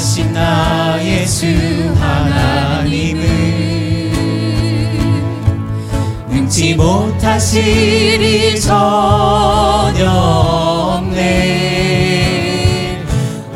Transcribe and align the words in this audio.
신실하신 0.00 0.32
나의 0.32 1.28
주 1.28 1.46
하나님은 2.00 3.20
능치 6.30 6.74
못하실 6.74 8.22
이 8.22 8.58
전혀 8.58 10.10
없네. 11.02 13.04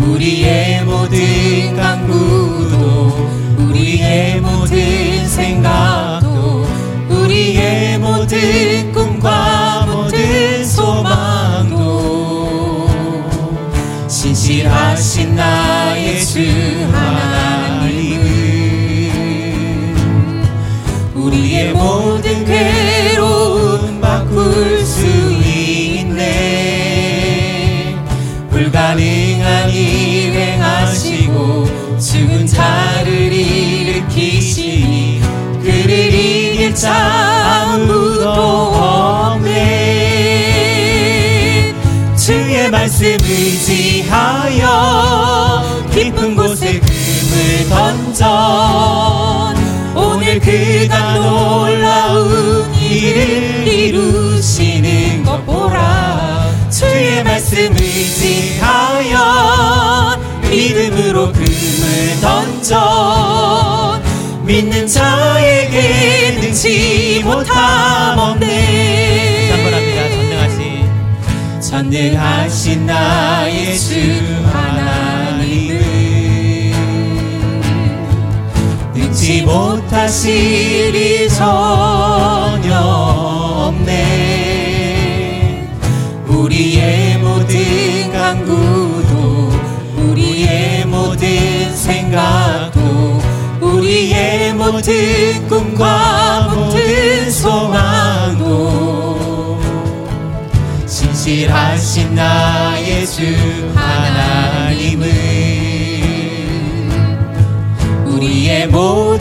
우리의 0.00 0.84
모든 0.84 1.74
강구도 1.76 3.30
우리의 3.58 4.42
모든 4.42 5.26
생각도 5.26 6.66
우리의 7.08 7.96
모든 7.98 8.92
꿈과 8.92 9.86
모든 9.86 10.62
소망도 10.66 11.94
신실하신 14.08 15.36
나 15.36 15.63
의주 16.14 16.38
하나님은 16.92 18.22
우리의 21.16 21.72
모든 21.72 22.44
괴로움 22.44 24.00
바꿀 24.00 24.73
말씀 42.94 43.18
의지하여 43.24 44.68
깊은 45.92 46.36
곳에 46.36 46.78
금을 46.78 47.68
던져 47.68 49.52
오늘 49.96 50.38
그가 50.38 51.14
놀라운 51.16 52.72
일을 52.72 53.66
이루시는 53.66 55.24
것 55.24 55.44
보라. 55.44 56.48
주의 56.70 57.24
말씀 57.24 57.72
의지하여 57.76 59.18
믿음으로 60.48 61.32
금을 61.32 62.20
던져 62.20 64.00
믿는 64.44 64.86
자에게 64.86 66.38
능치 66.40 67.22
못함 67.24 68.18
없네 68.20 68.43
전능하신 71.74 72.86
나의 72.86 73.76
주 73.76 73.98
하나님은 74.44 75.82
능치 78.94 79.42
못하실 79.42 80.94
이 80.94 81.28
전혀 81.28 82.78
없네. 83.66 84.06
우리의 86.28 87.18
모든 87.18 88.12
강구도 88.12 89.50
우리의 89.96 90.86
모든 90.86 91.74
생각도 91.74 93.20
우리의 93.60 94.54
모든 94.54 95.48
꿈과 95.48 96.23
나의 102.14 103.06
주 103.06 103.22
하나님은 103.74 105.08
우리의 108.06 108.68
모든 108.68 109.13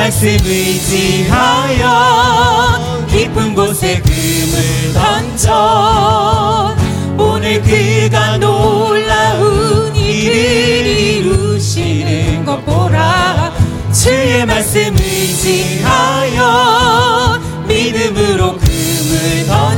말씀 0.00 0.28
의지하여 0.30 1.84
깊은 3.06 3.54
곳에 3.54 4.00
금을 4.00 4.94
던져 4.94 6.74
오늘 7.18 7.60
그가 7.60 8.38
놀라운 8.38 9.94
일을 9.94 10.86
이루시는 10.86 12.46
것 12.46 12.64
보라. 12.64 13.52
주의 13.92 14.46
말씀 14.46 14.96
의지하여 14.96 16.38
믿음으로 17.68 18.56
금을 18.56 19.46
던져 19.46 19.69